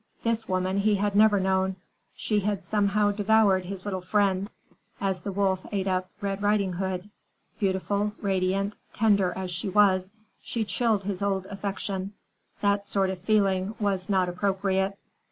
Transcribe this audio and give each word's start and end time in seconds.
This 0.23 0.49
woman 0.49 0.79
he 0.79 0.95
had 0.95 1.15
never 1.15 1.39
known; 1.39 1.75
she 2.15 2.39
had 2.39 2.63
somehow 2.63 3.11
devoured 3.11 3.65
his 3.65 3.85
little 3.85 4.01
friend, 4.01 4.49
as 4.99 5.21
the 5.21 5.31
wolf 5.31 5.59
ate 5.71 5.85
up 5.85 6.09
Red 6.21 6.41
Ridinghood. 6.41 7.07
Beautiful, 7.59 8.13
radiant, 8.19 8.73
tender 8.95 9.31
as 9.37 9.51
she 9.51 9.69
was, 9.69 10.11
she 10.41 10.65
chilled 10.65 11.03
his 11.03 11.21
old 11.21 11.45
affection; 11.51 12.13
that 12.61 12.83
sort 12.83 13.11
of 13.11 13.19
feeling 13.19 13.75
was 13.79 14.09
not 14.09 14.27
appropriate. 14.27 14.97